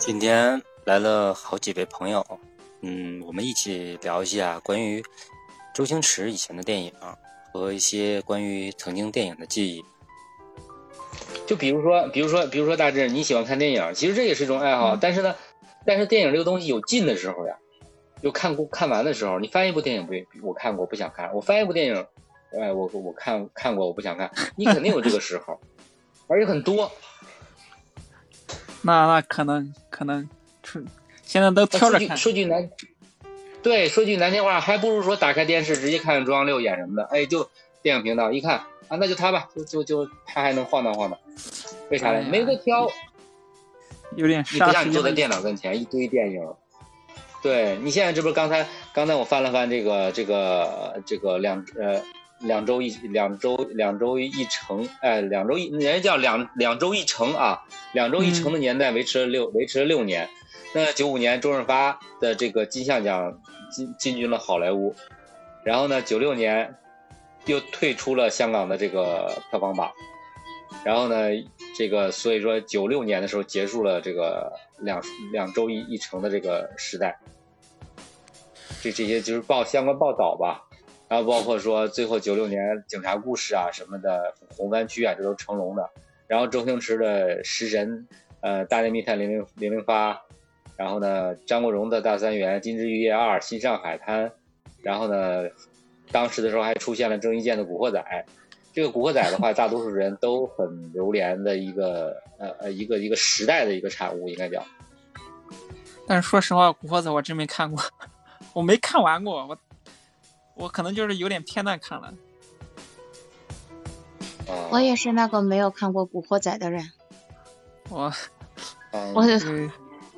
[0.00, 2.26] 今天来了好几位朋友，
[2.80, 5.04] 嗯，我们一起聊一下关于
[5.74, 6.90] 周星驰以前的电影
[7.52, 9.84] 和一些关于曾经电影的记忆。
[11.46, 14.96] 就比如说，比如说，比如说，大志，你喜欢看电影，其实这也是一种爱好。
[14.96, 15.34] 但是呢，
[15.84, 17.58] 但是电影这个东西有劲的时候呀，
[18.22, 19.38] 就看过看完的时候。
[19.38, 20.14] 你翻一部电影不？
[20.48, 21.30] 我看过，不想看。
[21.34, 22.06] 我翻一部电影，
[22.58, 24.32] 哎，我我看看过，我不想看。
[24.56, 25.60] 你肯定有这个时候，
[26.26, 26.90] 而且很多。
[28.82, 30.26] 那那可能可能，
[31.22, 32.16] 现在都挑着看。
[32.16, 32.70] 说句难，
[33.62, 37.04] 对，说句难听话，还不如说打开电视直接看中央六演什么的。
[37.12, 37.50] 哎，就
[37.82, 41.20] 电影频道一看啊，那就他吧，就就就他还能晃荡晃荡。
[41.90, 42.22] 为啥嘞？
[42.22, 42.88] 没得挑。
[44.16, 44.42] 有点。
[44.54, 46.40] 你不像你坐在电脑跟前，一堆电影。
[47.42, 52.02] 对你现在这不是刚才刚才我翻了翻这个这个这个两呃。
[52.40, 60.28] 两周一两周两周一成，哎，两周一人家叫两两周一成啊，两周一成的年代维持了六维持了六年。
[60.72, 64.94] 那九五年周润发的这个金像奖进进军了好莱坞，
[65.64, 66.76] 然后呢，九六年
[67.44, 69.92] 又退出了香港的这个票房榜，
[70.84, 71.28] 然后呢，
[71.76, 77.18] 这个所以说九六年的时候结束了这个两两周一一成的这个时代。
[78.80, 80.69] 这这些就是报相关报道吧。
[81.10, 85.90] 然后包括说最后九六年警察故事啊什么的红番区啊这都成龙的，
[86.28, 88.06] 然后周星驰的食神，
[88.42, 90.22] 呃大内密探零零零零发，
[90.76, 94.30] 然后呢张国荣的大三元金枝玉叶二新上海滩，
[94.82, 95.48] 然后呢
[96.12, 98.24] 当时的时候还出现了郑伊健的古惑仔，
[98.72, 104.64] 这个古惑仔的话大多数人都很流连的一个呃呃一个一个时代的一个产物应该叫。
[106.06, 107.82] 但是说实话，古惑仔我真没看过，
[108.54, 109.58] 我没看完过我。
[110.60, 112.12] 我可能就是有点片段看了，
[114.70, 116.92] 我也是那个没有看过《古惑仔》的人。
[117.88, 118.12] 我，
[119.14, 119.24] 我，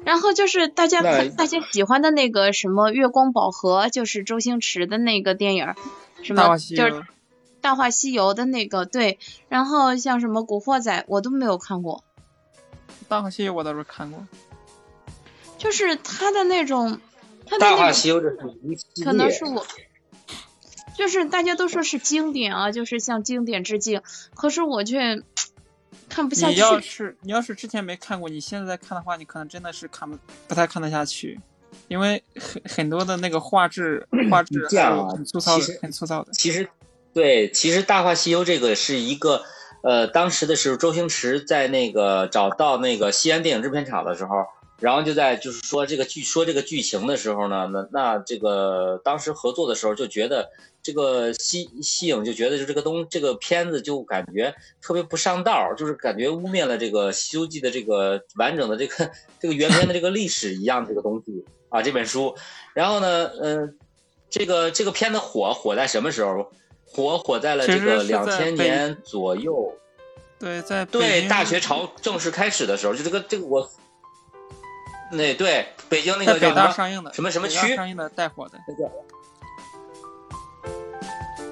[0.04, 5.74] 然后就是大家大家喜欢的那个什么《月光宝盒》，就是周星驰的那个电影，
[6.24, 6.92] 什么就是
[7.60, 9.20] 《大话西游》的那个，对。
[9.48, 12.02] 然后像什么《古惑仔》，我都没有看过。
[13.08, 14.26] 《大话西游》我倒是看过，
[15.56, 16.98] 就是他的那种，
[17.46, 19.64] 他的《大话西游》这是一可能是我。
[20.96, 24.02] 就是大家都说是经典啊，就是向经典致敬，
[24.34, 25.22] 可是我却
[26.08, 26.54] 看不下去。
[26.54, 31.40] 你要是你要是之前没看过，你现在看的话，你可能真的是看不不太看得下去，
[31.88, 34.66] 因为很很多的那个画质 画质
[35.10, 36.32] 很粗糙，很粗糙的。
[36.32, 36.68] 其实
[37.14, 39.42] 对，其实《大话西游》这个是一个
[39.82, 44.36] 呃，当时的时候，周星驰在那个找到那个西安电影制片厂的时候。
[44.82, 50.50] 然后就在就是说这个剧说这个剧情的时候呢，那那这个当时合作的时候就觉得
[50.82, 62.34] 这个西西影就觉得就这个东这个片子就感觉特别不上道，就是感觉污蔑了这个《西游记》的这个完整的这个这个原片的这个历史一样这个东西啊这本书。
[62.74, 63.78] 然后呢，嗯，
[64.30, 66.50] 这个这个片子火火在什么时候？
[66.84, 69.72] 火火在了这个两千年左右。
[70.40, 73.70] 对，在对大学潮正式开始的时候，就这个这个我。
[75.12, 78.90] 那对北京那个叫什么什么什么区上映的带火的那个，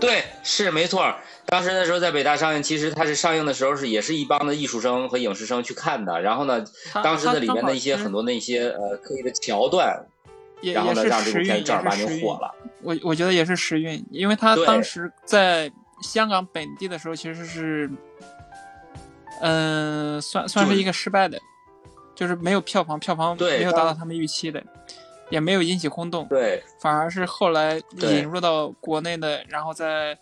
[0.00, 1.14] 对是没错。
[1.44, 6.22] 当时那时候在北大上映，其实它是上映的时候是也是一帮的艺术生和影视生去看的。
[6.22, 6.64] 然后呢，
[7.04, 10.06] 当时的里面的一些很多那些呃刻意的桥段，
[10.62, 12.54] 然后呢让这部片正儿八经火了。
[12.82, 15.70] 我我觉得也是时运，因为他当时在
[16.02, 17.90] 香港本地的时候其实是，
[19.42, 21.38] 嗯，算算是一个失败的。
[22.20, 24.62] 就是没有票房，票房没有达到他们预期的，
[25.30, 26.28] 也没有引起轰动。
[26.28, 30.18] 对，反而是后来引入到国内的，然后在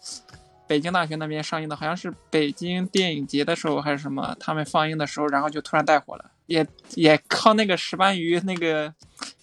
[0.68, 6.30] 北京大学那边上映的，好像是北京电影节的时候还是什么，他们放映的时候，然后就突然带火了。
[6.46, 6.64] 也
[6.94, 8.94] 也靠那个石斑鱼那个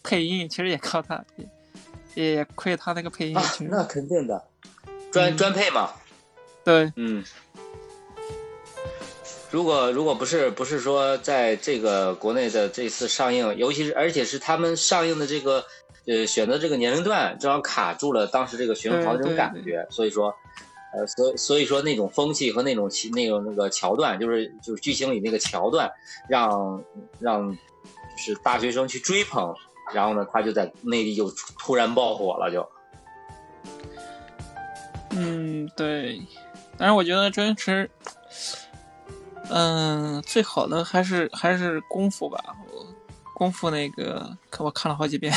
[0.02, 1.22] 配音，其实也靠他，
[2.16, 3.38] 也也亏他那个配音。
[3.70, 4.42] 那肯定的，
[5.12, 5.90] 专专配嘛。
[6.64, 7.22] 对，嗯。
[9.56, 15.63] 如果如果不是不是说在这个国内的这次上映，尤其是而且是他们上映的这个
[16.06, 20.36] 呃选择这个年龄段正好卡住了当时这个学生潮这种感觉，所以说
[20.94, 25.90] 呃所所以说那种风气和那种那种那个桥段，就是就是剧情里那个桥段，
[26.28, 26.84] 让
[27.19, 29.56] 让就是大学生去追捧，
[29.94, 32.69] 然后呢他就在内地就突然爆火了就。
[35.12, 36.22] 嗯，对，
[36.78, 37.90] 但是我觉得周星驰。
[39.50, 42.44] 嗯，最好的还是还是功夫吧，
[43.33, 45.33] 功夫那个可我看了好几遍。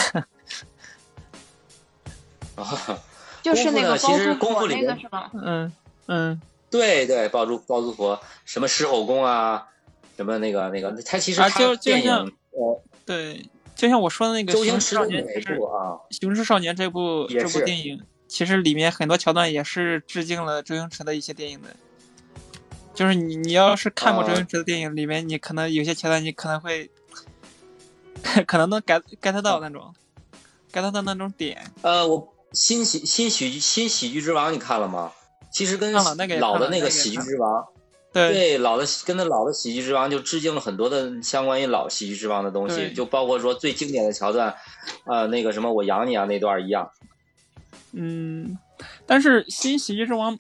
[2.56, 2.64] 啊，
[3.42, 4.98] 就是那个其实功夫里面，
[5.34, 5.72] 嗯
[6.06, 6.40] 嗯，
[6.70, 9.66] 对对，包租包租婆什么狮吼功啊，
[10.16, 12.12] 什么那个那个，他其实他电影
[12.50, 21.68] 呃对，就像我说的那个《周星驰少年》这部啊，《雄狮少年》这部这部电影，其实里面很多桥段也是致敬了周星驰的一些电影的。
[22.98, 26.90] 就是你你要是看过周星驰的电影，里面你可能有些桥段你可能会，
[28.44, 29.94] 可能能 get get 到那种
[30.72, 31.70] ，get 到那种点。
[31.82, 35.12] 呃，我新喜新喜新喜剧之王你看了吗？
[35.52, 37.64] 其实跟老的那个喜剧之王。
[38.12, 44.52] 对老的跟那老的喜剧之王就致敬了很多的相关于老喜剧之王的东西，就包括说最经典的桥段，
[45.04, 46.90] 呃，那个什么我养你啊那段一样。
[47.92, 48.58] 嗯，
[49.06, 50.36] 但是新喜剧之王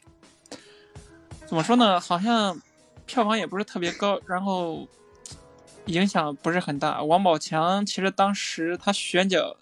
[1.48, 1.98] 怎么说呢？
[1.98, 2.60] 好像
[3.06, 4.86] 票房也不是特别高，然后
[5.86, 7.02] 影响不是很大。
[7.02, 9.56] 王宝强其实当时他选角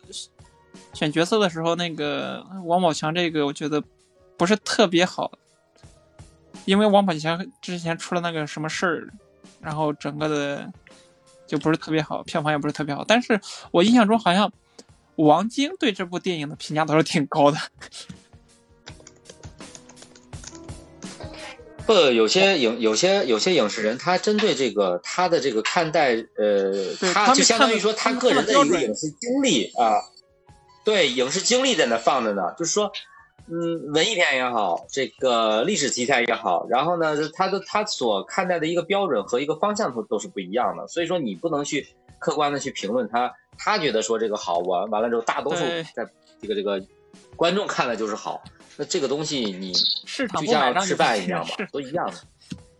[0.92, 3.80] 选角色的时候，那个王宝强这个我觉得
[4.36, 5.30] 不是特别好。
[6.64, 9.08] 因为王宝强之前出了那个什么事儿，
[9.60, 10.68] 然后整个的
[11.46, 13.04] 就不是特别好，票房也不是特别好。
[13.06, 13.40] 但是
[13.70, 14.52] 我印象中好像
[15.14, 17.56] 王晶对这部电影的评价都是挺高的。
[21.86, 30.02] 不，有些影有些有些影视人，他针对这个他的这个看待，呃，他就相当于说他个人的一个影视经历啊，
[30.84, 32.90] 对，影视经历在那放着呢，就是说。
[33.48, 41.86] 嗯，文艺片也好，这个历史题材也好，然后呢，他的他所看待的一个标准和一个方向都都是不一样的，所以说你不能去
[42.18, 45.62] 客观的去评论他，他觉得说这个好完完了之后，大多数
[45.94, 46.04] 在
[46.42, 46.80] 这个这个
[47.36, 48.42] 观众看了就是好，
[48.76, 52.14] 那这个东西你就像吃饭一样嘛，都一样的，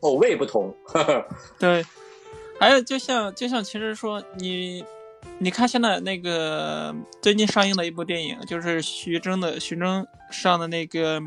[0.01, 0.75] 口味不同。
[1.59, 1.85] 对，
[2.59, 4.85] 还有就像就像其实说你。
[5.39, 11.21] 你看，现在那个最近上映的一部电影，就是徐峥的徐峥上的那个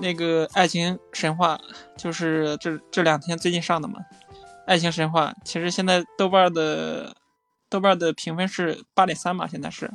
[0.00, 1.56] 那个《爱情神话》，
[1.96, 4.00] 就是这这两天最近上的嘛，
[4.66, 5.32] 《爱情神话》。
[5.44, 7.14] 其实现在豆瓣的
[7.68, 9.90] 豆瓣的评分是八点三嘛，现在是，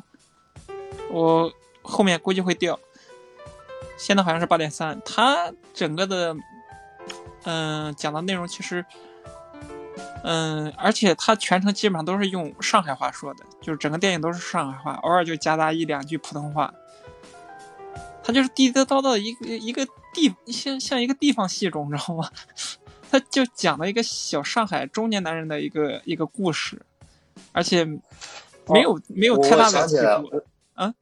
[1.09, 1.51] 我
[1.81, 2.79] 后面估计会掉，
[3.97, 5.01] 现在好像是八点三。
[5.06, 6.35] 它整个的，
[7.44, 8.85] 嗯，讲的内容其实。
[10.21, 16.73] 嗯，而且他全程基本上都是用上海话说的，就是整个电影都是上海话，偶尔就夹杂一两句普通话。
[18.21, 22.29] 他就是地地道道的一个一个地，像像一个地方戏种，你知道吗？
[23.09, 26.81] 他就讲了一个小上海中年男人的一个一个故事，
[27.53, 29.88] 而且没有没有太大的
[30.80, 30.94] 啊。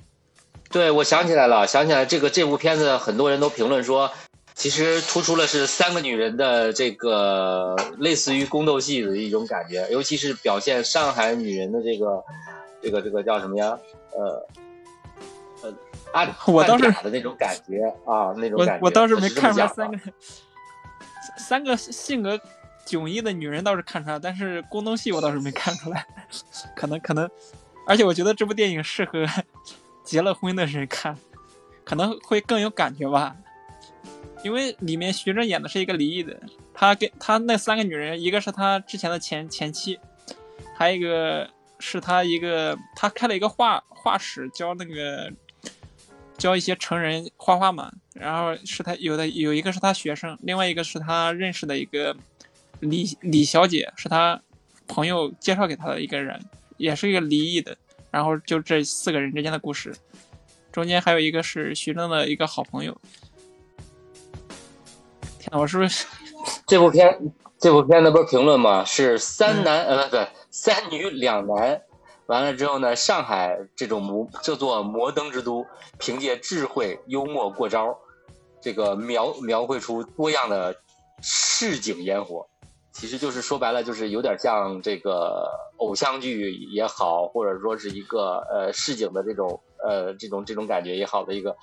[0.69, 4.11] 对，我想起来了，想起来这个这部片子，很多人都评论说。
[4.53, 12.23] 其实突出了是三个女人的这个类似于宫斗戏的一种感觉，尤其是表现上海女人的这个
[12.81, 13.77] 这个这个叫什么呀？
[14.13, 14.47] 呃
[15.61, 15.73] 呃，
[16.11, 18.79] 暗暗哑的那种感觉啊，那种感觉。
[18.81, 19.99] 我我倒是没看出来三个
[21.37, 22.39] 三个性格
[22.87, 26.03] 迥异的女人倒是看出来，但是宫斗戏我倒是没看出来。
[26.75, 27.29] 可 能可能，
[27.87, 29.25] 而且我觉得这部电影适合
[30.03, 31.17] 结了婚的人看，
[31.83, 33.35] 可能会更有感觉吧。
[34.43, 36.39] 因为里面徐峥演的是一个离异的，
[36.73, 39.99] 他跟他那三个女人，一个是他之前的前前妻，
[40.75, 41.49] 还有一个
[41.79, 45.31] 是他一个他开了一个画画室，教那个
[46.37, 47.91] 教一些成人画画嘛。
[48.13, 52.15] 然后是他有的有一个是他学生，另外一个是他认识的一个
[52.79, 54.41] 李李小姐，是他
[54.87, 56.39] 朋友介绍给他的一个人，
[56.77, 57.77] 也是一个离异的。
[58.09, 59.93] 然后就这四个人之间的故事，
[60.71, 62.97] 中间还有一个是徐峥的一个好朋友。
[65.37, 66.05] 天我是不是
[66.65, 67.33] 这部片？
[67.59, 68.85] 这部片子不是评论吗？
[68.85, 71.81] 是三男呃，不对，三女两男。
[72.27, 75.65] 完了之后呢，上海这种摩这座摩登之都，
[75.97, 77.97] 凭借智慧幽默过招，
[78.61, 80.75] 这个描描绘出多样的
[81.21, 82.47] 市井烟火。
[82.97, 91.55] 其实就是说白了，就是有点像这个偶像剧也好，或者说是一个呃市井的这种呃这种这种感觉也好的一个。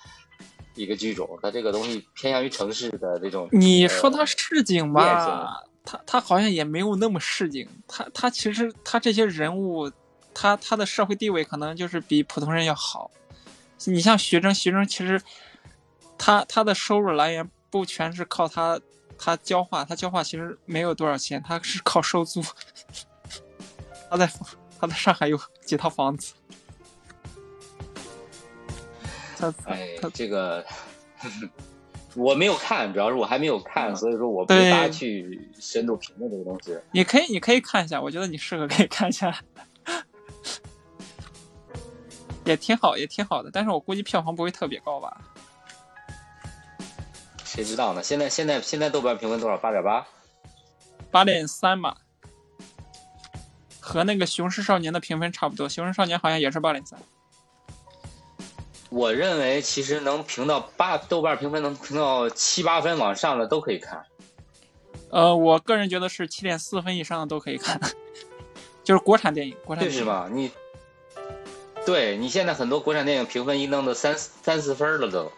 [0.76, 3.48] 一个剧种，它这个东西偏向于城市的这种。
[3.52, 7.64] 你说它市井吧，它它好像也没有那么市井。
[7.86, 9.88] 它它其实它这些人物，
[10.34, 13.08] 他他的社会地位可能就是比普通人要好。
[13.84, 15.22] 你像徐峥，徐峥其实
[16.18, 18.80] 他他的收入来源不全是靠他
[19.18, 22.42] 他教画，他教画其实没有多少钱，他是靠收租。
[24.10, 24.26] 他在
[24.78, 26.34] 他在上海有几套房子。
[29.38, 30.64] 他哎，这个
[32.14, 36.78] 我没有看，主要是我还没有看，所以说我没法去深度评论这个东西。
[36.92, 39.36] 你可以，你可以看一下，我觉得你适合可以看一下，
[42.44, 43.50] 也挺好，也挺好的。
[43.52, 45.20] 但是我估计票房不会特别高吧？
[47.54, 48.02] 谁知道呢？
[48.02, 49.56] 现在现在现在豆瓣评分多少？
[49.56, 50.04] 八点八。
[51.12, 51.96] 八点三吧，
[53.78, 56.98] 和那个《雄狮少年》的评分差不多，《雄狮少年》好像也是八点三。
[58.90, 64.04] 我认为其实能评到八，豆瓣评分能评到七八分往上的都可以看。
[65.10, 67.80] 呃，我个人觉得是七点四分以上的都可以看，
[68.82, 70.28] 就是国产电影，国产电影是吧？
[70.32, 70.50] 你，
[71.86, 75.30] 对你现在很多国产电影评分一弄到三三四分了都。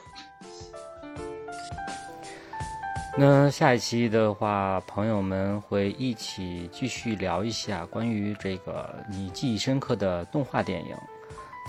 [3.18, 10.94] 那下一期的话，朋友们会一起继续聊一下关于这个你记忆深刻的动画电影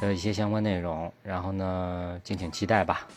[0.02, 3.08] 的一些相关内容，然后呢，敬请期待吧。